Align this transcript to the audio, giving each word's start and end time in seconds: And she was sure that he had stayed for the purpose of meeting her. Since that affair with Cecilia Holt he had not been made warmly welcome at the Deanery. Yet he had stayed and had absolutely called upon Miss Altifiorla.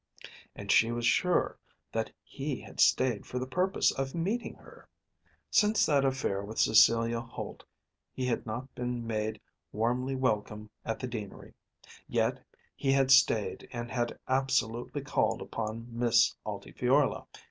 And 0.55 0.71
she 0.71 0.91
was 0.91 1.05
sure 1.05 1.59
that 1.91 2.09
he 2.23 2.59
had 2.59 2.79
stayed 2.79 3.27
for 3.27 3.37
the 3.37 3.45
purpose 3.45 3.91
of 3.91 4.15
meeting 4.15 4.55
her. 4.55 4.89
Since 5.51 5.85
that 5.85 6.03
affair 6.03 6.43
with 6.43 6.57
Cecilia 6.57 7.19
Holt 7.21 7.63
he 8.11 8.25
had 8.25 8.43
not 8.47 8.73
been 8.73 9.05
made 9.05 9.39
warmly 9.71 10.15
welcome 10.15 10.71
at 10.83 10.97
the 10.99 11.07
Deanery. 11.07 11.53
Yet 12.07 12.43
he 12.75 12.91
had 12.91 13.11
stayed 13.11 13.67
and 13.71 13.91
had 13.91 14.17
absolutely 14.27 15.01
called 15.03 15.39
upon 15.39 15.85
Miss 15.91 16.33
Altifiorla. 16.47 17.27